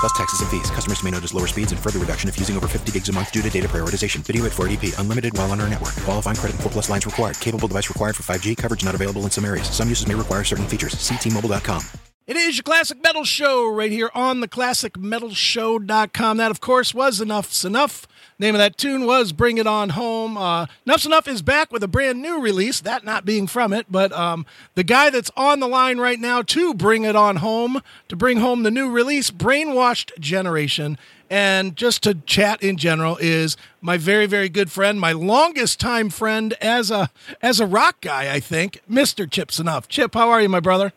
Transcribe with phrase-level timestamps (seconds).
[0.00, 0.70] Plus taxes and fees.
[0.70, 3.32] Customers may notice lower speeds and further reduction if using over 50 gigs a month
[3.32, 4.18] due to data prioritization.
[4.18, 4.98] Video at 480p.
[4.98, 5.94] Unlimited while on our network.
[6.04, 7.38] Qualifying credit and 4 plus lines required.
[7.40, 8.56] Capable device required for 5G.
[8.56, 9.68] Coverage not available in some areas.
[9.68, 10.94] Some uses may require certain features.
[10.94, 11.82] Ctmobile.com.
[12.26, 16.36] It is your Classic Metal Show right here on the ClassicMetalShow.com.
[16.38, 18.04] That, of course, was Enuff Z'Nuff.
[18.38, 20.36] Name of that tune was Bring It On Home.
[20.36, 23.86] Uh, Enuff Z'Nuff is back with a brand new release, that not being from it,
[23.90, 27.80] but um, the guy that's on the line right now to bring it on home,
[28.08, 30.98] to bring home the new release, Brainwashed Generation,
[31.30, 36.08] and just to chat in general is my very very good friend my longest time
[36.08, 37.10] friend as a
[37.42, 39.88] as a rock guy i think mr Chip Z'nuff.
[39.88, 40.92] Chip how are you my brother?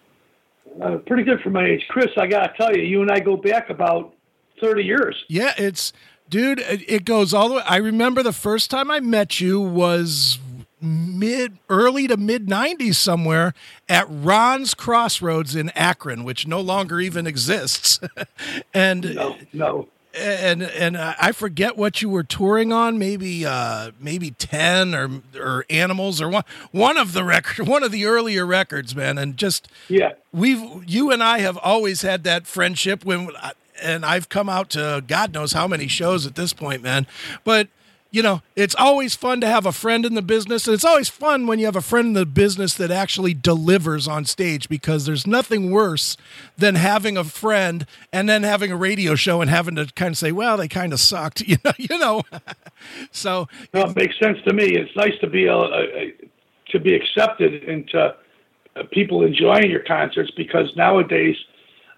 [0.79, 1.83] Uh, pretty good for my age.
[1.89, 4.13] Chris i gotta tell you you and i go back about
[4.61, 5.15] 30 years.
[5.27, 5.93] Yeah it's
[6.29, 10.39] dude it goes all the way i remember the first time i met you was
[10.81, 13.53] mid early to mid 90s somewhere
[13.89, 17.99] at Ron's Crossroads in Akron which no longer even exists
[18.73, 22.97] and no no and and I forget what you were touring on.
[22.97, 27.91] Maybe uh, maybe ten or or animals or one one of the record one of
[27.91, 29.17] the earlier records, man.
[29.17, 33.29] And just yeah, we've you and I have always had that friendship when.
[33.81, 37.07] And I've come out to God knows how many shows at this point, man.
[37.43, 37.69] But
[38.11, 40.67] you know, it's always fun to have a friend in the business.
[40.67, 44.07] And it's always fun when you have a friend in the business that actually delivers
[44.07, 46.17] on stage because there's nothing worse
[46.57, 50.17] than having a friend and then having a radio show and having to kind of
[50.17, 52.23] say, well, they kind of sucked, you know, you know.
[53.11, 54.75] so no, it makes sense to me.
[54.75, 56.13] It's nice to be a, a
[56.69, 58.15] to be accepted into
[58.75, 61.35] uh, people enjoying your concerts because nowadays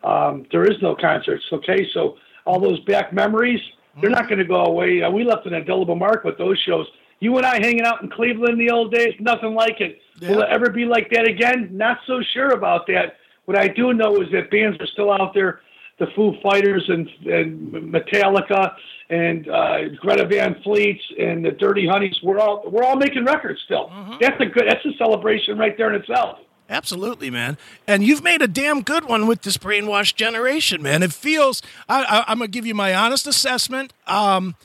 [0.03, 1.43] um, there is no concerts.
[1.51, 1.87] Okay.
[1.93, 3.59] So all those back memories,
[3.99, 5.01] they're not going to go away.
[5.01, 6.87] Uh, we left an indelible mark with those shows.
[7.19, 9.99] You and I hanging out in Cleveland in the old days, nothing like it.
[10.19, 10.31] Yeah.
[10.31, 11.69] Will it ever be like that again?
[11.71, 13.17] Not so sure about that.
[13.45, 15.61] What I do know is that bands are still out there.
[15.99, 18.73] The Foo Fighters and, and Metallica
[19.11, 22.17] and uh, Greta Van Fleet and the Dirty Honeys.
[22.23, 23.89] We're all we're all making records still.
[23.89, 24.13] Mm-hmm.
[24.19, 24.63] That's a good.
[24.67, 26.39] That's a celebration right there in itself.
[26.71, 27.57] Absolutely, man.
[27.85, 31.03] And you've made a damn good one with this brainwashed generation, man.
[31.03, 31.61] It feels.
[31.89, 33.91] I, am gonna give you my honest assessment.
[34.07, 34.55] Um,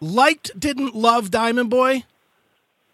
[0.00, 2.04] liked, didn't love Diamond Boy.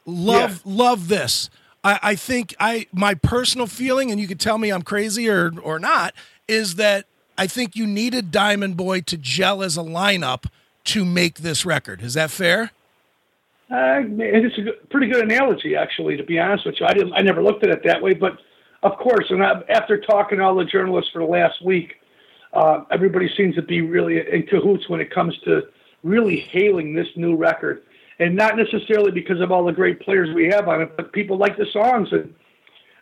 [0.06, 0.72] Love, yeah.
[0.75, 1.50] love this.
[1.84, 5.53] I, I think I my personal feeling, and you could tell me I'm crazy or
[5.60, 6.15] or not,
[6.48, 7.04] is that
[7.36, 10.47] I think you needed Diamond Boy to gel as a lineup
[10.84, 12.00] to make this record.
[12.00, 12.70] Is that fair?
[13.70, 16.16] Uh, it's a good, pretty good analogy, actually.
[16.16, 17.12] To be honest with you, I didn't.
[17.12, 18.38] I never looked at it that way, but
[18.82, 19.26] of course.
[19.28, 21.94] And I, after talking to all the journalists for the last week,
[22.54, 25.62] uh, everybody seems to be really in cahoots when it comes to
[26.02, 27.82] really hailing this new record,
[28.18, 31.36] and not necessarily because of all the great players we have on it, but people
[31.36, 32.34] like the songs, and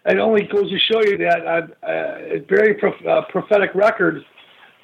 [0.06, 4.24] it only goes to show you that uh, uh, a very prof- uh, prophetic record,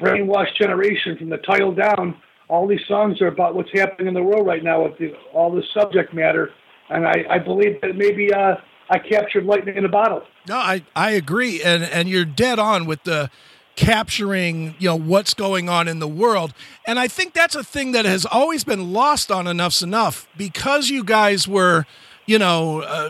[0.01, 2.15] brainwashed generation from the title down
[2.53, 5.51] all these songs are about what's happening in the world right now with the, all
[5.51, 6.51] this subject matter,
[6.91, 8.57] and I, I believe that maybe uh,
[8.91, 10.23] I captured lightning in a bottle.
[10.47, 13.31] No, I, I agree, and and you're dead on with the
[13.75, 16.53] capturing you know what's going on in the world
[16.87, 20.91] and i think that's a thing that has always been lost on Enuff Z'Nuff because
[20.91, 21.87] you guys were
[22.27, 23.09] you know uh,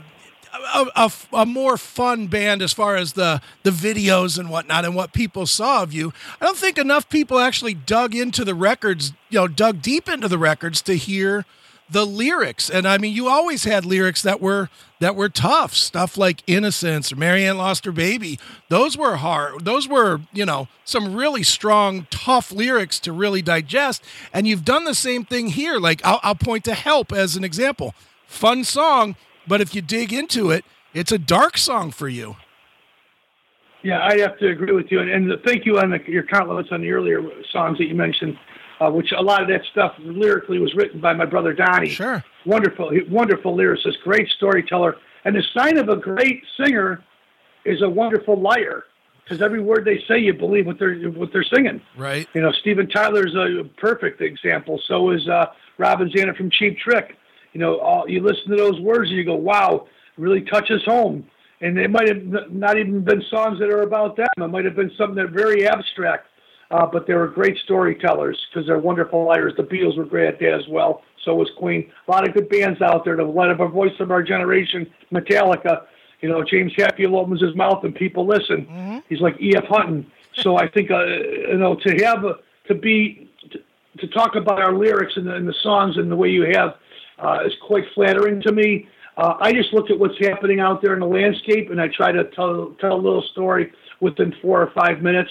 [0.74, 4.94] a, a, a, more fun band as far as the the videos and whatnot and
[4.94, 6.12] what people saw of you.
[6.40, 10.28] I don't think enough people actually dug into the records, you know, dug deep into
[10.28, 11.44] the records to hear
[11.90, 12.70] the lyrics.
[12.70, 14.70] And I mean, you always had lyrics that were
[15.00, 19.64] that were tough stuff like "Innocence" or "Marianne Lost Her Baby." Those were hard.
[19.64, 24.02] Those were you know some really strong, tough lyrics to really digest.
[24.32, 25.78] And you've done the same thing here.
[25.78, 27.94] Like I'll, I'll point to "Help" as an example.
[28.26, 29.16] Fun song
[29.47, 30.64] but if you dig into it,
[30.94, 32.36] it's a dark song for you.
[33.82, 36.70] Yeah, I have to agree with you, and, and thank you on the, your compliments
[36.72, 37.20] on the earlier
[37.50, 38.38] songs that you mentioned,
[38.81, 41.88] uh, which a lot of that stuff lyrically was written by my brother Donnie.
[41.88, 47.02] Sure, wonderful, wonderful lyricist, great storyteller, and the sign of a great singer
[47.64, 48.84] is a wonderful liar
[49.25, 51.81] because every word they say, you believe what they're what they're singing.
[51.96, 52.28] Right.
[52.34, 54.81] You know, Steven Tyler's a perfect example.
[54.87, 55.46] So is uh,
[55.78, 57.16] Robin Zander from Cheap Trick
[57.52, 61.26] you know, all, you listen to those words and you go, wow, really touches home.
[61.60, 64.26] And it might have not even been songs that are about them.
[64.37, 66.26] It might have been something that very abstract,
[66.72, 69.52] uh, but they were great storytellers because they're wonderful writers.
[69.56, 71.02] The Beatles were great at that as well.
[71.25, 71.90] So was Queen.
[72.08, 73.16] A lot of good bands out there.
[73.16, 75.87] The light of a voice of our generation, Metallica.
[76.20, 78.66] You know, James Hetfield opens his mouth and people listen.
[78.66, 78.99] Mm-hmm.
[79.08, 79.64] He's like E.F.
[79.69, 80.10] Hutton.
[80.34, 83.60] So I think, uh, you know, to have, a, to be, to,
[83.99, 86.75] to talk about our lyrics and the, and the songs and the way you have
[87.19, 88.88] uh, is quite flattering to me.
[89.17, 92.12] Uh, I just look at what's happening out there in the landscape and I try
[92.12, 95.31] to tell, tell a little story within four or five minutes.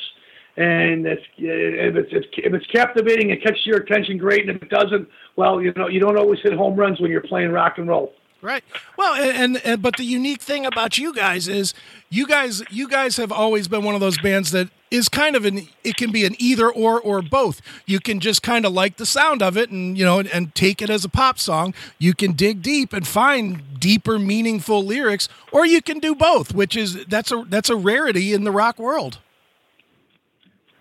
[0.57, 4.47] And if, if, it's, if it's captivating, it catches your attention, great.
[4.47, 7.21] And if it doesn't, well, you know, you don't always hit home runs when you're
[7.21, 8.13] playing rock and roll.
[8.41, 8.63] Right.
[8.97, 11.75] Well, and, and, but the unique thing about you guys is
[12.09, 15.45] you guys you guys have always been one of those bands that is kind of
[15.45, 17.61] an it can be an either or or both.
[17.85, 20.55] You can just kind of like the sound of it and you know and, and
[20.55, 21.75] take it as a pop song.
[21.99, 26.75] You can dig deep and find deeper meaningful lyrics or you can do both, which
[26.75, 29.19] is that's a that's a rarity in the rock world.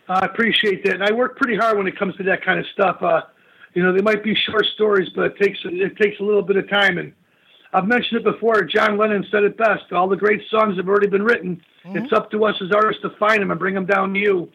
[0.09, 0.95] I appreciate that.
[0.95, 3.03] And I work pretty hard when it comes to that kind of stuff.
[3.03, 3.23] Uh,
[3.75, 6.57] you know, they might be short stories, but it takes it takes a little bit
[6.57, 7.13] of time and
[7.73, 8.63] I've mentioned it before.
[8.63, 9.93] John Lennon said it best.
[9.93, 11.63] All the great songs have already been written.
[11.85, 11.99] Mm-hmm.
[11.99, 14.51] It's up to us as artists to find them and bring them down to you.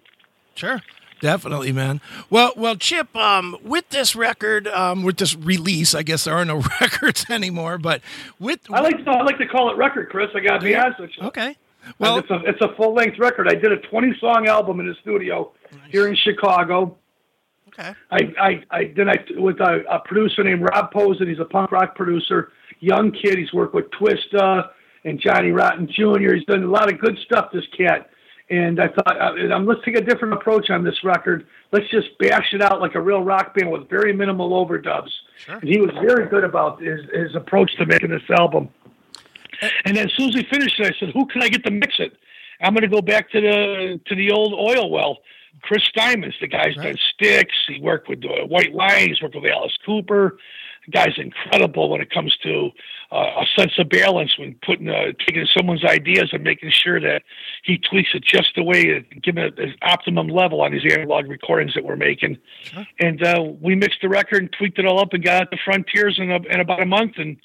[0.56, 0.82] Sure.
[1.22, 2.02] Definitely, man.
[2.30, 3.16] Well, well, Chip.
[3.16, 7.78] Um, with this record, um, with this release, I guess there are no records anymore.
[7.78, 8.02] But
[8.38, 10.30] with, I like to, I like to call it record, Chris.
[10.36, 11.24] I got to be honest with you.
[11.28, 11.56] Okay.
[12.00, 13.48] Well, it's a it's a full length record.
[13.48, 15.92] I did a twenty song album in the studio nice.
[15.92, 16.98] here in Chicago.
[17.70, 17.94] Okay.
[18.12, 21.28] I I, I then I with a, a producer named Rob Posen.
[21.28, 23.38] He's a punk rock producer young kid.
[23.38, 24.69] He's worked with Twista
[25.04, 26.33] and Johnny Rotten Jr.
[26.36, 28.10] He's done a lot of good stuff, this cat.
[28.50, 31.48] And I thought, uh, let's take a different approach on this record.
[31.72, 35.10] Let's just bash it out like a real rock band with very minimal overdubs.
[35.38, 35.56] Sure.
[35.56, 38.69] And he was very good about his, his approach to making this album.
[39.86, 41.72] And then as soon as he finished it, I said, "Who can I get to
[41.72, 42.18] mix it?"
[42.62, 45.19] I'm going to go back to the to the old oil well.
[45.62, 46.88] Chris Diamonds, the guy's right.
[46.88, 47.51] done Styx.
[47.68, 49.07] He worked with uh, White Lion.
[49.10, 50.38] He's worked with Alice Cooper.
[50.86, 52.72] The guy's incredible when it comes to
[53.12, 57.24] uh, a sense of balance when putting uh, taking someone's ideas and making sure that
[57.64, 61.28] he tweaks it just the way to give it an optimum level on these analog
[61.28, 62.38] recordings that we're making.
[62.64, 62.86] Sure.
[63.00, 65.58] And uh, we mixed the record and tweaked it all up and got it to
[65.64, 67.14] Frontiers in, a, in about a month.
[67.18, 67.38] And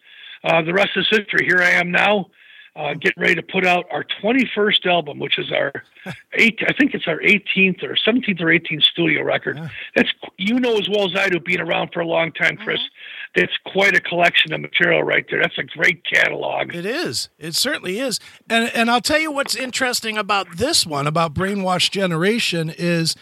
[0.44, 1.46] uh, the rest is history.
[1.46, 2.31] Here I am now
[2.76, 5.72] uh, getting ready to put out our 21st album, which is our
[6.34, 6.60] eight.
[6.66, 9.56] I think it's our 18th or 17th or 18th studio record.
[9.56, 9.69] Yeah.
[9.96, 12.78] That's you know as well as I do, being around for a long time, Chris.
[12.78, 12.87] Mm-hmm.
[13.34, 15.40] That's quite a collection of material right there.
[15.40, 16.74] That's a great catalog.
[16.74, 17.28] It is.
[17.38, 18.18] It certainly is.
[18.48, 23.14] And and I'll tell you what's interesting about this one about Brainwash Generation is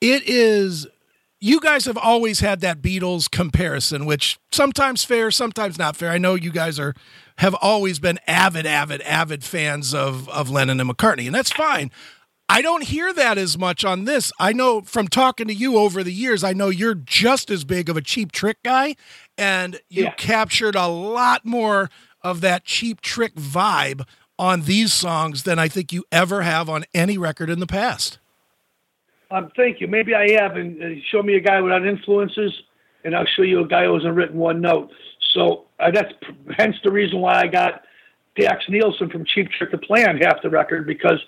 [0.00, 0.86] it is
[1.40, 6.10] you guys have always had that Beatles comparison, which sometimes fair, sometimes not fair.
[6.10, 6.94] I know you guys are
[7.38, 11.90] have always been avid, avid, avid fans of of Lennon and McCartney, and that's fine.
[12.48, 14.32] I don't hear that as much on this.
[14.38, 17.88] I know from talking to you over the years, I know you're just as big
[17.88, 18.94] of a cheap trick guy,
[19.36, 20.12] and you yeah.
[20.12, 21.90] captured a lot more
[22.22, 24.06] of that cheap trick vibe
[24.38, 28.18] on these songs than I think you ever have on any record in the past.
[29.30, 29.88] Um, thank you.
[29.88, 32.52] Maybe I have, and uh, show me a guy without influences,
[33.04, 34.90] and I'll show you a guy who hasn't written one note.
[35.34, 36.12] So uh, that's
[36.56, 37.82] hence the reason why I got
[38.38, 41.20] Dax Nielsen from Cheap Trick to play on half the record because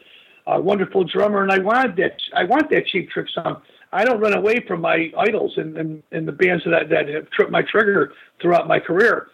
[0.49, 2.17] a wonderful drummer, and I wanted that.
[2.35, 3.63] I want that Cheap Trick song.
[3.93, 7.31] I don't run away from my idols and, and, and the bands that that have
[7.31, 9.29] tripped my trigger throughout my career.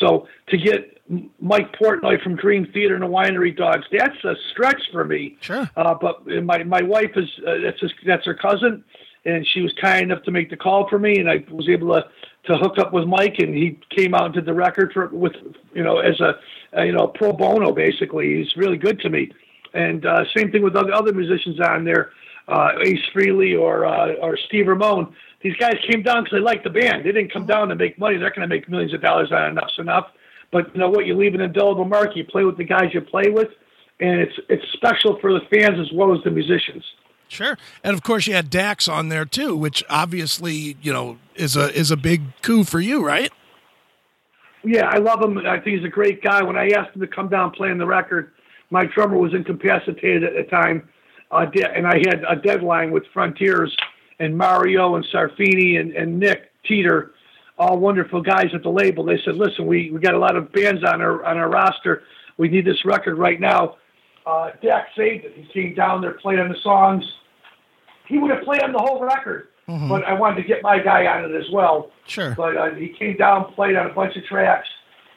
[0.00, 1.00] So to get
[1.40, 5.36] Mike Portnoy from Dream Theater and the Winery Dogs, that's a stretch for me.
[5.40, 5.68] Sure.
[5.76, 8.84] Uh, but my my wife is uh, that's his, that's her cousin,
[9.24, 11.94] and she was kind enough to make the call for me, and I was able
[11.94, 12.04] to
[12.46, 15.34] to hook up with Mike, and he came out and did the record for with
[15.74, 16.38] you know as a,
[16.72, 18.36] a you know pro bono basically.
[18.36, 19.32] He's really good to me,
[19.76, 22.10] and uh, same thing with other other musicians on there,
[22.48, 25.14] uh, Ace Frehley or uh, or Steve Ramone
[25.46, 27.04] these guys came down because they liked the band.
[27.04, 27.50] They didn't come mm-hmm.
[27.50, 28.16] down to make money.
[28.16, 30.06] They're not going to make millions of dollars on Enuff Z'Nuff.
[30.50, 31.06] But you know what?
[31.06, 32.16] You leave an indelible mark.
[32.16, 33.48] You play with the guys you play with,
[34.00, 36.84] and it's it's special for the fans as well as the musicians.
[37.28, 41.56] Sure, and of course you had Dax on there too, which obviously you know is
[41.56, 43.32] a is a big coup for you, right?
[44.64, 45.38] Yeah, I love him.
[45.38, 46.42] I think he's a great guy.
[46.42, 48.32] When I asked him to come down playing the record,
[48.70, 50.88] my drummer was incapacitated at the time,
[51.30, 53.76] uh, and I had a deadline with Frontiers
[54.18, 57.12] and Mario and Sarfini and, and Nick Teeter,
[57.58, 59.04] all wonderful guys at the label.
[59.04, 62.02] They said, "Listen, we, we got a lot of bands on our on our roster.
[62.38, 63.76] We need this record right now."
[64.26, 65.34] Uh, Dax saved it.
[65.36, 67.04] He came down there, played on the songs.
[68.08, 69.88] He would have played on the whole record, mm-hmm.
[69.88, 71.90] but I wanted to get my guy on it as well.
[72.06, 72.34] Sure.
[72.36, 74.68] But uh, he came down, played on a bunch of tracks.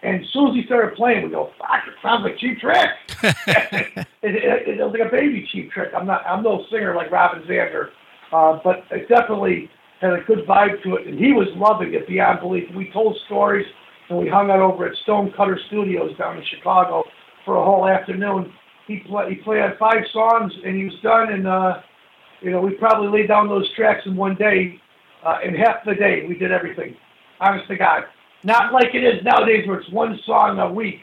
[0.02, 1.79] And as soon as he started playing, we go, "Fuck!
[2.02, 2.90] Sounds like Cheap Trick."
[3.24, 5.90] it, it, it, was like a baby Cheap Trick.
[5.96, 6.26] I'm not.
[6.26, 7.90] I'm no singer like Robin Zander,
[8.32, 9.70] uh, but it definitely
[10.02, 12.64] had a good vibe to it, and he was loving it beyond belief.
[12.76, 13.66] We told stories,
[14.10, 17.04] and we hung out over at Stonecutter Studios down in Chicago
[17.46, 18.52] for a whole afternoon.
[18.88, 21.32] He play, he played five songs and he was done.
[21.32, 21.82] And uh,
[22.42, 24.80] you know, we probably laid down those tracks in one day.
[25.26, 26.96] Uh, in half the day, we did everything.
[27.42, 28.04] Honest to God,
[28.44, 31.00] not like it is nowadays where it's one song a week.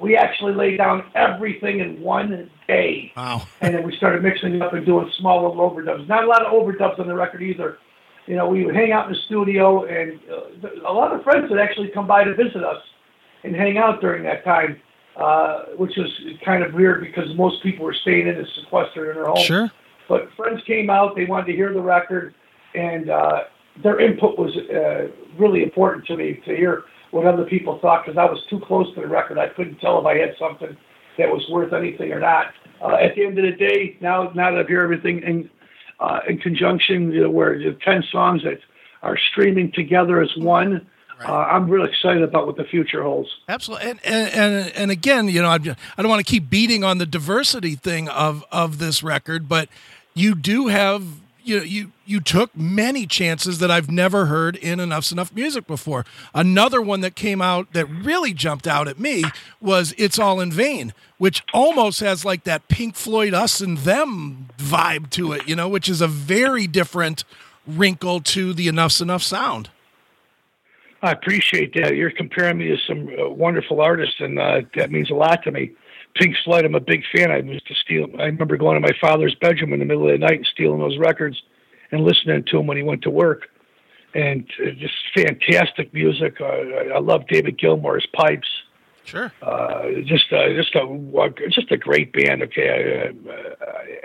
[0.00, 3.12] We actually laid down everything in one day.
[3.16, 3.46] Wow.
[3.60, 6.06] and then we started mixing it up and doing small little overdubs.
[6.08, 7.78] Not a lot of overdubs on the record either.
[8.26, 11.50] You know, we would hang out in the studio, and uh, a lot of friends
[11.50, 12.82] would actually come by to visit us
[13.42, 14.80] and hang out during that time,
[15.16, 16.10] uh, which was
[16.44, 19.40] kind of weird because most people were staying in and sequestered in their homes.
[19.40, 19.70] Sure.
[20.08, 22.34] But friends came out; they wanted to hear the record,
[22.74, 23.44] and uh,
[23.82, 28.18] their input was uh, really important to me to hear what other people thought because
[28.18, 29.38] I was too close to the record.
[29.38, 30.76] I couldn't tell if I had something
[31.16, 32.46] that was worth anything or not.
[32.82, 35.50] Uh, at the end of the day, now now that I hear everything in
[36.00, 38.58] uh, in conjunction, you know, where the ten songs that
[39.02, 40.86] are streaming together as one.
[41.20, 43.28] Uh, I'm really excited about what the future holds.
[43.48, 46.84] Absolutely, and and and, and again, you know, I, I don't want to keep beating
[46.84, 49.68] on the diversity thing of of this record, but
[50.14, 51.04] you do have
[51.48, 56.04] you you you took many chances that I've never heard in Enuff Z'Nuff music before.
[56.34, 59.24] Another one that came out that really jumped out at me
[59.60, 64.48] was "It's All in Vain," which almost has like that Pink Floyd "Us and Them"
[64.58, 67.24] vibe to it, you know, which is a very different
[67.66, 69.70] wrinkle to the Enuff Z'Nuff sound.
[71.00, 71.94] I appreciate that.
[71.94, 75.52] You're comparing me to some uh, wonderful artists, and uh, that means a lot to
[75.52, 75.70] me.
[76.18, 77.30] Pink Floyd, I'm a big fan.
[77.30, 78.06] I used to steal.
[78.18, 80.80] I remember going to my father's bedroom in the middle of the night and stealing
[80.80, 81.40] those records
[81.92, 83.48] and listening to them when he went to work.
[84.14, 86.40] And uh, just fantastic music.
[86.40, 88.48] Uh, I, I love David Gilmour's pipes.
[89.04, 89.32] Sure.
[89.40, 92.42] Uh, just uh, just a just a great band.
[92.42, 93.10] Okay,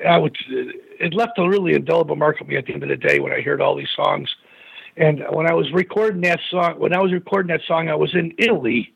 [0.06, 0.38] I, I would.
[0.48, 3.34] It left a really indelible mark on me at the end of the day when
[3.34, 4.30] I heard all these songs.
[4.96, 8.14] And when I was recording that song, when I was recording that song, I was
[8.14, 8.94] in Italy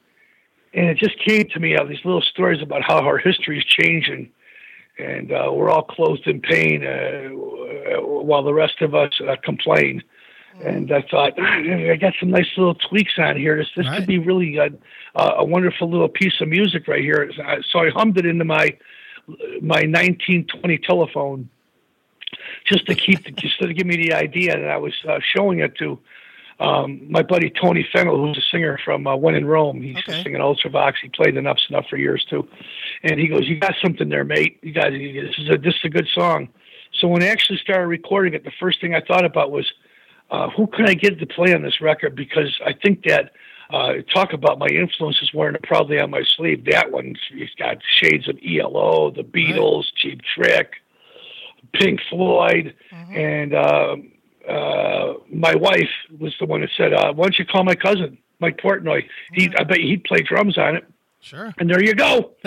[0.77, 3.65] and it just came to me of these little stories about how our history is
[3.65, 4.29] changing,
[4.99, 7.29] and uh, we're all clothed in pain uh,
[7.99, 10.03] while the rest of us uh, complain.
[10.63, 13.57] And I thought I got some nice little tweaks on here.
[13.57, 13.97] This, this right.
[13.97, 14.69] could be really a,
[15.15, 17.31] a wonderful little piece of music right here.
[17.71, 18.77] So I hummed it into my
[19.61, 21.49] my 1920 telephone
[22.65, 24.53] just to keep just to give me the idea.
[24.53, 25.99] And I was uh, showing it to
[26.59, 30.23] um, my buddy Tony Fennell, who's a singer from uh, When in Rome, he's okay.
[30.23, 30.93] singing Ultravox.
[31.01, 32.47] He played Enuff Z'Nuff for years too,
[33.03, 34.57] and he goes, "You got something there, mate.
[34.63, 36.49] You got this is a this is a good song."
[36.99, 39.71] So when I actually started recording it, the first thing I thought about was,
[40.31, 42.15] uh, who can I get to play on this record?
[42.15, 43.33] Because I think that
[43.69, 46.65] uh, talk about my influences wearing it proudly on my sleeve.
[46.65, 49.95] That one, he's got shades of ELO, the Beatles, right.
[49.97, 50.71] Cheap Trick,
[51.73, 53.15] Pink Floyd, mm-hmm.
[53.15, 53.53] and.
[53.53, 53.95] Uh,
[54.47, 55.89] uh, my wife
[56.19, 59.03] was the one that said, uh, "Why don't you call my cousin, Mike Portnoy?
[59.33, 60.85] He, I bet he'd play drums on it."
[61.21, 61.53] Sure.
[61.57, 62.31] And there you go.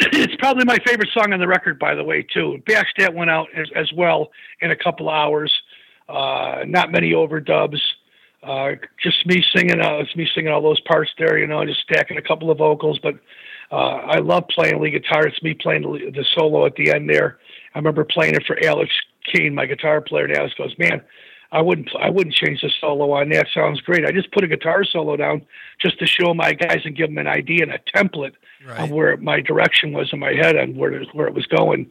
[0.00, 2.60] it's probably my favorite song on the record, by the way, too.
[2.66, 4.30] Backstadt went out as, as well
[4.60, 5.52] in a couple hours.
[6.08, 7.80] Uh, not many overdubs.
[8.42, 8.70] Uh,
[9.02, 9.80] just me singing.
[9.80, 12.58] Uh, it's me singing all those parts there, you know, just stacking a couple of
[12.58, 12.98] vocals.
[13.00, 13.14] But
[13.70, 15.26] uh, I love playing lead guitar.
[15.26, 17.38] It's me playing the, the solo at the end there.
[17.74, 18.90] I remember playing it for Alex
[19.32, 20.24] Keen, my guitar player.
[20.24, 21.02] And Alex goes, "Man,
[21.50, 23.46] I wouldn't I wouldn't change the solo on that.
[23.52, 24.04] Sounds great.
[24.04, 25.46] I just put a guitar solo down
[25.80, 28.34] just to show my guys and give them an idea and a template
[28.66, 28.80] right.
[28.80, 31.90] of where my direction was in my head and where it, where it was going.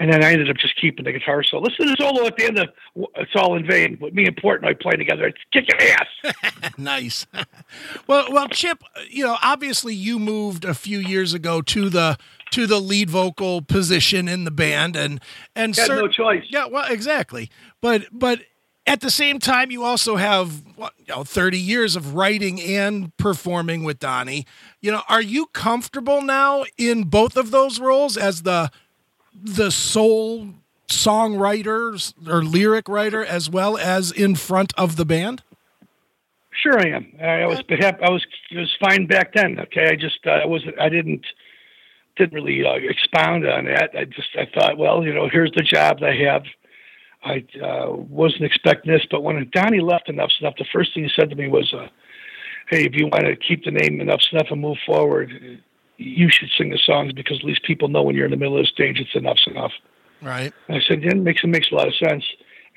[0.00, 1.64] And then I ended up just keeping the guitar solo.
[1.64, 3.96] Listen to the solo at the end of uh, It's All in Vain.
[4.00, 5.26] But me and Portnoy play together.
[5.26, 6.72] It's kicking ass.
[6.78, 7.26] nice.
[8.06, 12.16] well, well, Chip, you know, obviously you moved a few years ago to the
[12.50, 15.20] to the lead vocal position in the band, and
[15.56, 16.44] and had no choice.
[16.48, 17.50] Yeah, well, exactly.
[17.80, 18.42] But but
[18.88, 23.14] at the same time, you also have what, you know, 30 years of writing and
[23.18, 24.46] performing with Donnie.
[24.80, 28.70] You know, are you comfortable now in both of those roles as the
[29.40, 30.48] the sole
[30.88, 35.42] songwriter or lyric writer as well as in front of the band?
[36.50, 37.12] Sure, I am.
[37.20, 39.60] I was I was it was fine back then.
[39.60, 41.24] Okay, I just uh, I was I didn't
[42.16, 43.90] didn't really uh, expound on that.
[43.96, 46.42] I just I thought, well, you know, here's the job I have
[47.24, 51.10] I uh, wasn't expecting this, but when Donnie left Enuff Z'Nuff, the first thing he
[51.14, 51.88] said to me was, uh,
[52.68, 55.60] "Hey, if you want to keep the name Enough Z'Nuff and move forward,
[55.96, 58.56] you should sing the songs because at least people know when you're in the middle
[58.56, 59.72] of the stage, it's Enuff Z'Nuff."
[60.22, 60.52] Right.
[60.68, 62.24] And I said, "Yeah, it makes it makes a lot of sense."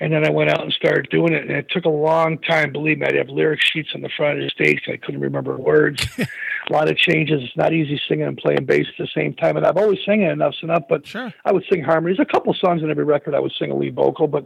[0.02, 2.72] And then I went out and started doing it, and it took a long time.
[2.72, 4.82] Believe me, I'd have lyric sheets on the front of the stage.
[4.88, 6.04] I couldn't remember words.
[6.18, 7.40] a lot of changes.
[7.44, 9.56] It's not easy singing and playing bass at the same time.
[9.56, 11.32] And I've always sang Enuff Z'Nuff, but sure.
[11.44, 12.18] I would sing harmonies.
[12.18, 14.44] A couple songs in every record, I would sing a lead vocal, but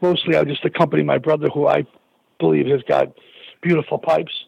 [0.00, 1.84] mostly I would just accompany my brother, who I
[2.38, 3.08] believe has got
[3.60, 4.44] beautiful pipes.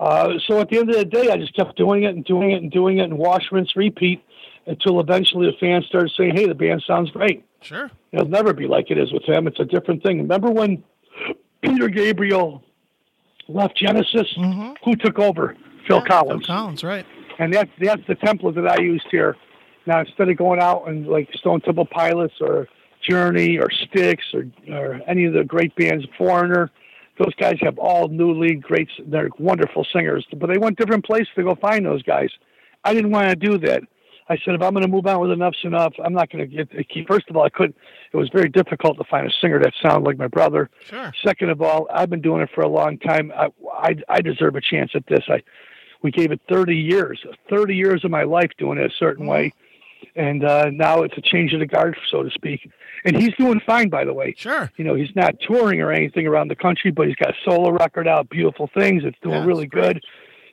[0.00, 2.52] Uh, so at the end of the day, I just kept doing it and doing
[2.52, 4.24] it and doing it and wash, rinse, repeat
[4.68, 7.90] until eventually the fans started saying, "Hey, the band sounds great." Sure.
[8.12, 9.46] It'll never be like it is with him.
[9.46, 10.18] It's a different thing.
[10.18, 10.84] Remember when
[11.62, 12.62] Peter Gabriel
[13.48, 14.28] left Genesis?
[14.36, 14.72] Mm-hmm.
[14.84, 15.56] Who took over?
[15.86, 16.46] Phil Collins.
[16.46, 17.06] Phil Collins, right?
[17.38, 19.36] And that's that's the template that I used here.
[19.86, 22.68] Now instead of going out and like Stone Temple Pilots or
[23.08, 26.70] Journey or Styx or or any of the great bands, Foreigner,
[27.18, 28.92] those guys have all new lead greats.
[29.06, 32.30] They're wonderful singers, but they went different places to go find those guys.
[32.84, 33.82] I didn't want to do that.
[34.30, 36.64] I said, if I'm going to move on with Enuff Z'Nuff, I'm not going to
[36.64, 37.06] get.
[37.08, 37.76] First of all, I couldn't.
[38.12, 40.68] It was very difficult to find a singer that sounded like my brother.
[40.84, 41.12] Sure.
[41.24, 43.32] Second of all, I've been doing it for a long time.
[43.34, 45.24] I, I, I deserve a chance at this.
[45.28, 45.42] I,
[46.02, 49.52] we gave it 30 years, 30 years of my life doing it a certain way,
[50.14, 52.70] and uh, now it's a change of the guard, so to speak.
[53.04, 54.34] And he's doing fine, by the way.
[54.36, 54.70] Sure.
[54.76, 57.70] You know, he's not touring or anything around the country, but he's got a solo
[57.70, 59.04] record out, Beautiful Things.
[59.04, 59.94] It's doing Yeah, really great.
[59.94, 60.04] good.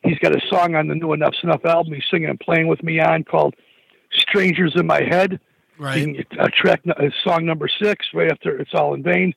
[0.04, 1.94] He's got a song on the new Enuff Z'Nuff album.
[1.94, 3.56] He's singing and playing with me on called
[4.18, 5.40] "Strangers in My Head."
[5.78, 6.26] Right.
[6.40, 9.34] uh, track uh, song number six, right after "It's All in Vain."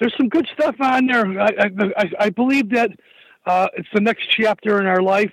[0.00, 1.26] There's some good stuff on there.
[1.40, 1.48] I
[1.96, 2.90] I, I, believe that
[3.46, 5.32] uh, it's the next chapter in our life.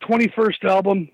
[0.00, 1.08] Twenty first album.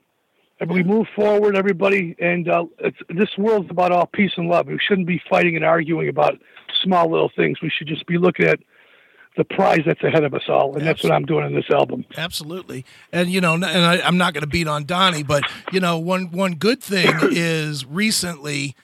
[0.59, 4.69] And we move forward, everybody, and uh, it's, this world's about all peace and love.
[4.69, 6.39] We shouldn't be fighting and arguing about
[6.83, 7.61] small little things.
[7.61, 8.59] We should just be looking at
[9.37, 12.05] the prize that's ahead of us all, and that's what I'm doing in this album.
[12.17, 15.81] Absolutely, and you know, and I, I'm not going to beat on Donnie, but you
[15.81, 18.75] know, one one good thing is recently,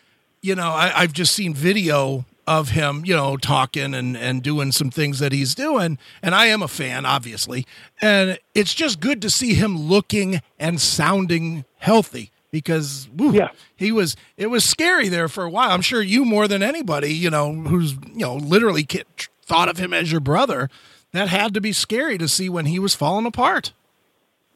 [0.42, 4.72] you know, I, I've just seen video of him, you know, talking and and doing
[4.72, 7.66] some things that he's doing, and I am a fan, obviously,
[8.00, 13.48] and it's just good to see him looking and sounding healthy because woo, Yeah.
[13.76, 15.70] he was it was scary there for a while.
[15.70, 18.84] I'm sure you more than anybody, you know, who's you know literally
[19.52, 20.68] thought of him as your brother.
[21.12, 23.74] That had to be scary to see when he was falling apart.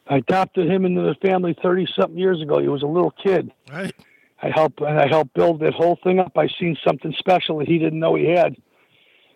[0.08, 2.60] I adopted him into the family 30 something years ago.
[2.60, 3.52] He was a little kid.
[3.70, 3.94] Right.
[4.42, 6.32] I helped and I helped build that whole thing up.
[6.36, 8.56] I seen something special that he didn't know he had.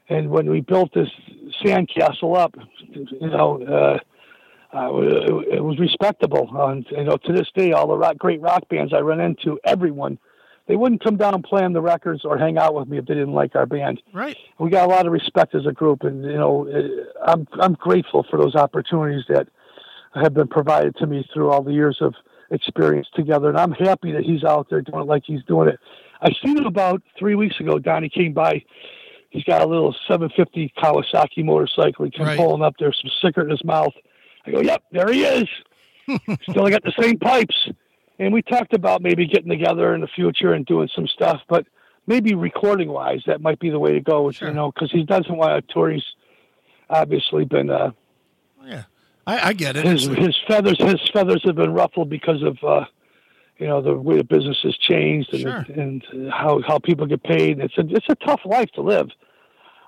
[0.09, 1.09] And when we built this
[1.62, 2.55] sandcastle up,
[2.88, 3.99] you know, uh,
[4.77, 6.49] uh, it, it was respectable.
[6.53, 9.59] And, you know, to this day, all the rock, great rock bands I run into,
[9.64, 10.18] everyone,
[10.68, 13.07] they wouldn't come down and play on the records or hang out with me if
[13.07, 14.01] they didn't like our band.
[14.12, 14.37] Right.
[14.59, 17.75] We got a lot of respect as a group, and you know, uh, I'm I'm
[17.75, 19.49] grateful for those opportunities that
[20.14, 22.14] have been provided to me through all the years of
[22.51, 23.49] experience together.
[23.49, 25.79] And I'm happy that he's out there doing it like he's doing it.
[26.20, 27.79] I seen him about three weeks ago.
[27.79, 28.64] Donnie came by.
[29.31, 32.05] He's got a little 750 Kawasaki motorcycle.
[32.05, 32.37] He came Right.
[32.37, 33.92] pulling up there, some cigarette in his mouth.
[34.44, 35.49] I go, "Yep, there he is.
[36.51, 37.68] Still got the same pipes."
[38.20, 41.66] And we talked about maybe getting together in the future and doing some stuff, but
[42.06, 44.30] maybe recording wise, that might be the way to go.
[44.30, 44.48] Sure.
[44.48, 45.90] You know, because he doesn't want to tour.
[45.90, 46.04] He's
[46.88, 47.90] obviously been uh,
[48.64, 48.85] Yeah.
[49.26, 49.85] I, I get it.
[49.85, 52.85] his his feathers his feathers have been ruffled because of uh,
[53.59, 55.66] you know the way the business has changed and Sure.
[55.76, 56.02] and
[56.33, 57.59] how how people get paid.
[57.61, 59.09] It's a it's a tough life to live.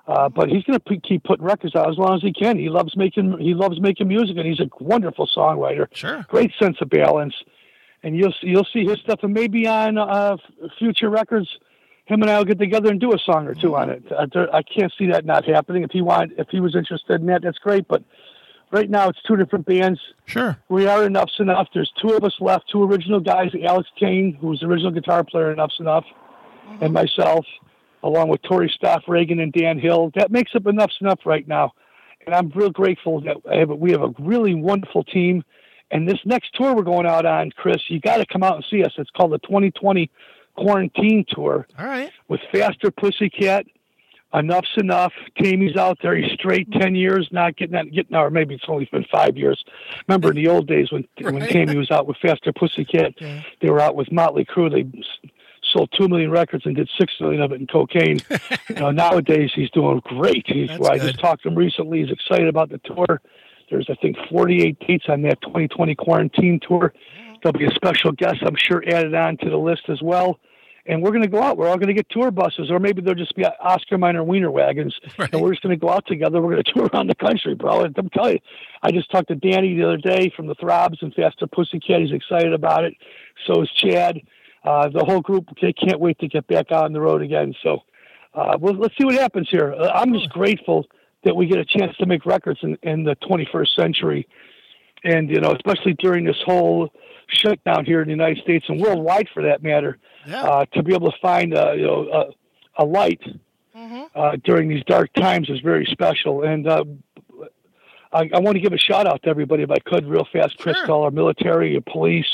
[0.07, 2.59] Uh, but he's going to keep putting records out as long as he can.
[2.59, 5.87] He loves making he loves making music, and he's a wonderful songwriter.
[5.95, 6.25] Sure.
[6.29, 7.35] Great sense of balance,
[8.03, 10.37] and you'll you'll see his stuff, and maybe on uh,
[10.79, 11.49] future records,
[12.05, 14.03] him and I will get together and do a song or two on it.
[14.11, 15.83] I, I can't see that not happening.
[15.83, 17.87] If he wanted, if he was interested in that, that's great.
[17.87, 18.03] But
[18.71, 20.59] right now, it's two different bands Sure.
[20.69, 21.67] we are Enuff Z'Nuff.
[21.73, 25.53] There's two of us left, two original guys, Alex Kane, who's the original guitar player
[25.53, 26.05] in Enuff Z'Nuff,
[26.81, 27.47] and myself,
[28.03, 30.11] along with Tori Stoffregen and Dan Hill.
[30.15, 31.73] That makes up Enuff Z'Nuff right now.
[32.25, 35.45] And I'm real grateful that I have, we have a really wonderful team.
[35.93, 38.65] And this next tour we're going out on, Chris, you got to come out and
[38.71, 38.93] see us.
[38.99, 40.11] It's called the 2020
[40.57, 42.11] Quarantine Tour All right.
[42.29, 43.67] with Faster Pussycat.
[44.35, 45.11] Enuff Z'Nuff.
[45.39, 46.17] Taime's out there.
[46.17, 49.63] He's straight ten years, not getting that, getting or maybe it's only been five years.
[50.09, 51.51] Remember in the old days when when Right.
[51.51, 53.43] Taime was out with Faster Pussycat, Yeah.
[53.61, 54.71] they were out with Motley Crue.
[54.73, 54.87] They
[55.71, 58.21] sold two million records and did six million of it in cocaine.
[58.71, 60.45] you know, nowadays he's doing great.
[60.47, 62.01] He's, That's well, I just talked to him recently.
[62.03, 63.21] He's excited about the tour.
[63.73, 66.93] There's I think 48 dates on that 2020 quarantine tour.
[67.43, 70.39] There'll be a special guest, I'm sure, added on to the list as well
[70.87, 71.57] and we're going to go out.
[71.57, 74.51] We're all going to get tour buses, or maybe they'll just be Oscar Mayer Wiener
[74.51, 75.33] wagons, Right.
[75.33, 76.41] and we're just going to go out together.
[76.43, 77.83] We're going to tour around the country, bro.
[77.83, 78.39] And I'm telling you,
[78.83, 82.01] I just talked to Danny the other day from the Throbs and Faster Pussycat.
[82.01, 82.95] He's excited about it.
[83.47, 84.21] So is Chad.
[84.65, 87.55] Uh, the whole group they can't wait to get back on the road again.
[87.63, 87.83] So
[88.35, 89.73] uh, well, let's see what happens here.
[89.73, 90.87] Uh, I'm just grateful
[91.25, 94.29] that we get a chance to make records in, in the 21st century,
[95.05, 96.91] and you know, especially during this whole
[97.29, 100.43] shutdown here in the United States and worldwide, for that matter Yeah.
[100.43, 102.09] uh, to be able to find uh, you know
[102.79, 103.21] a, a light
[103.77, 104.03] Mm-hmm.
[104.15, 106.43] uh, during these dark times is very special.
[106.43, 106.85] And uh,
[108.13, 110.59] I, I want to give a shout out to everybody if I could, real fast.
[110.59, 112.27] Chris, all our military, police,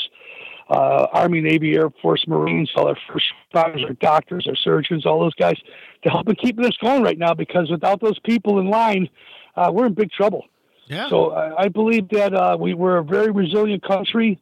[0.69, 5.19] uh, Army, Navy, Air Force, Marines, all our first responders, our doctors, our surgeons, all
[5.19, 5.57] those guys
[6.03, 7.33] to help in keeping us going right now.
[7.33, 9.09] Because without those people in line,
[9.55, 10.45] uh, we're in big trouble.
[10.87, 11.09] Yeah.
[11.09, 14.39] So I, I believe that uh, we, we're a very resilient country.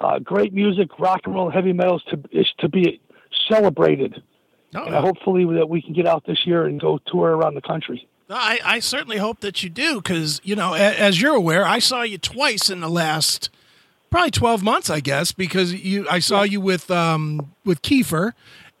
[0.00, 3.00] Uh, great music, rock and roll, heavy metals to is to be
[3.48, 4.22] celebrated.
[4.72, 7.60] No, And hopefully that we can get out this year and go tour around the
[7.60, 8.06] country.
[8.30, 11.80] I, I certainly hope that you do because, you know, a, as you're aware, I
[11.80, 13.50] saw you twice in the last
[14.10, 18.32] probably 12 months, I guess, because you I saw you with um, with Kiefer.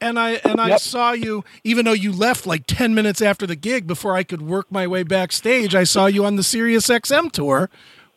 [0.02, 0.78] And I and I Yep.
[0.80, 4.40] saw you, even though you left like ten minutes after the gig, before I could
[4.40, 5.74] work my way backstage.
[5.74, 7.68] I saw you on the Sirius XM tour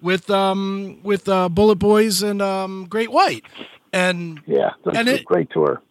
[0.01, 3.43] with um, with uh, Bullet Boys and um, Great White,
[3.91, 5.81] and Yeah, And a it- great tour.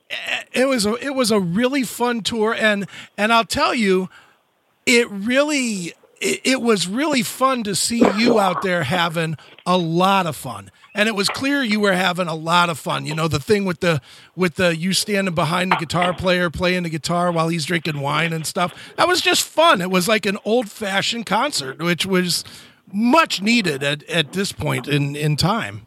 [0.52, 2.86] it was a it was a really fun tour and
[3.18, 4.08] and I'll tell you
[4.86, 10.36] it really it was really fun to see you out there having a lot of
[10.36, 13.06] fun and it was clear you were having a lot of fun.
[13.06, 14.00] You know the thing with the
[14.36, 18.32] with the you standing behind the guitar player playing the guitar while he's drinking wine
[18.32, 19.80] and stuff that was just fun.
[19.80, 22.44] It was like an old fashioned concert which was
[22.92, 25.86] much needed at, at this point in in time.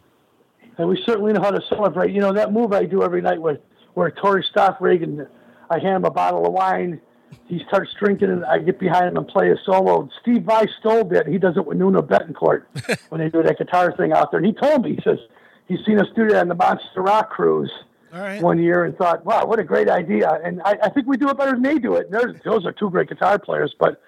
[0.77, 2.13] And we certainly know how to celebrate.
[2.13, 3.59] You know, that move I do every night where,
[3.93, 5.27] where Tori Stoffregen,
[5.69, 6.99] I hand him a bottle of wine,
[7.47, 10.09] he starts drinking, and I get behind him and play a solo.
[10.21, 11.27] Steve Vai stole that.
[11.27, 12.63] He does it with Nuno Bettencourt
[13.09, 14.39] when they do that guitar thing out there.
[14.39, 15.19] And he told me, he says,
[15.67, 17.71] he's seen us do that on the Monster Rock cruise
[18.11, 20.39] right one year and thought, wow, what a great idea.
[20.43, 22.09] And I, I think we do it better than they do it.
[22.11, 24.01] Those are two great guitar players, but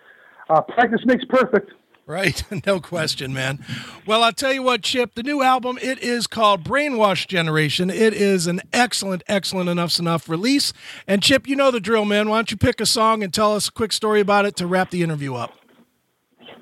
[0.49, 1.71] uh, practice makes perfect.
[2.07, 3.59] Right, no question, man.
[4.05, 7.89] Well, I'll tell you what, Chip, the new album, it is called Brainwash Generation.
[7.89, 10.71] It is an excellent, excellent Enuff Z'Nuff release.
[11.05, 12.29] And Chip, you know the drill, man.
[12.29, 14.67] Why don't you pick a song and tell us a quick story about it to
[14.67, 15.51] wrap the interview up?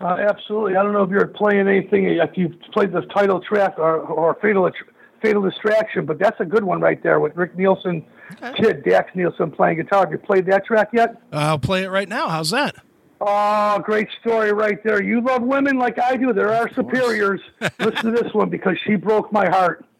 [0.02, 0.78] Uh, absolutely.
[0.78, 4.36] I don't know if you're playing anything, if you've played the title track or, or
[4.42, 4.70] Fatal
[5.22, 8.04] Fatal Distraction, but that's a good one right there with Rick Nielsen,
[8.58, 10.02] kid Dax Nielsen playing guitar.
[10.02, 11.22] Have you played that track yet?
[11.32, 12.30] I'll play it right now.
[12.30, 12.76] How's that?
[13.21, 15.01] Oh, great story right there.
[15.01, 16.34] You love women like I do.
[16.34, 17.41] There are superiors.
[17.80, 19.86] Listen to this one because she broke my heart.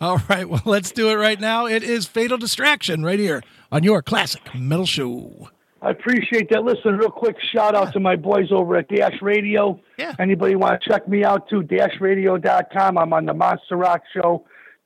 [0.00, 1.66] All right, well, let's do it right now.
[1.66, 5.50] It is Fatal Distraction right here on your classic metal show.
[5.80, 6.64] I appreciate that.
[6.64, 9.78] Listen, real quick shout out to my boys over at Dash Radio.
[9.96, 10.14] Yeah.
[10.18, 11.62] Anybody want to check me out too?
[11.62, 12.98] DashRadio.com.
[12.98, 14.44] I'm on the Monster Rock Show,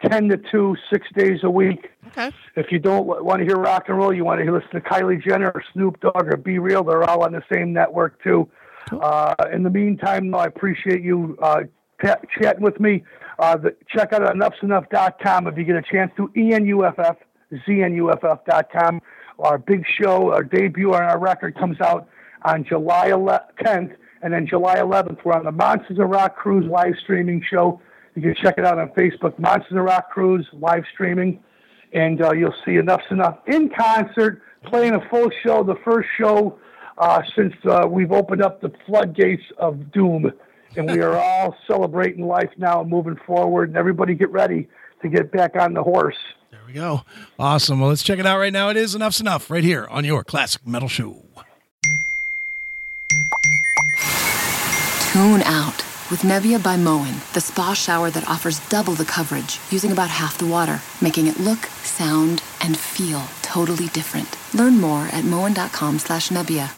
[0.08, 1.90] 10 to 2, six days a week.
[2.08, 2.30] Okay.
[2.56, 5.22] If you don't want to hear rock and roll, you want to listen to Kylie
[5.22, 8.48] Jenner or Snoop Dogg or Be Real, they're all on the same network too.
[8.90, 11.62] Uh, in the meantime, though, I appreciate you uh,
[12.04, 13.04] ta- chatting with me.
[13.38, 16.28] Uh, the, check out enoughsenough.com if you get a chance to.
[16.36, 17.16] ENUFF,
[17.66, 19.00] ZNUFF.com.
[19.38, 22.08] Our big show, our debut on our record comes out
[22.44, 26.68] on July 11th, 10th, and then July 11th, we're on the Monsters of Rock Cruise
[26.70, 27.80] live streaming show.
[28.14, 31.42] You can check it out on Facebook, Monsters of Rock Cruise live streaming
[31.92, 36.58] and uh, you'll see Enuff Z'Nuff in concert, playing a full show, the first show
[36.98, 40.32] uh, since uh, we've opened up the floodgates of doom.
[40.74, 44.68] And we are all celebrating life now and moving forward, and everybody get ready
[45.02, 46.16] to get back on the horse.
[46.50, 47.02] There we go.
[47.38, 47.80] Awesome.
[47.80, 48.70] Well, let's check it out right now.
[48.70, 51.16] It is Enuff Z'Nuff right here on your classic metal show.
[55.12, 55.81] Tune out
[56.12, 60.36] with Nebia by Moen, the spa shower that offers double the coverage using about half
[60.36, 64.28] the water, making it look, sound, and feel totally different.
[64.54, 66.68] Learn more at moen.com slash Nebia.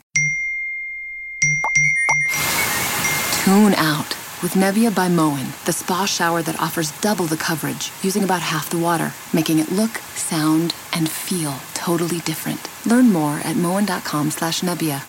[3.45, 8.23] Tune out with Nebia by Moen, the spa shower that offers double the coverage using
[8.23, 12.71] about half the water, making it look, sound, and feel totally different.
[12.87, 15.03] Learn more at moen.com slash Nebia.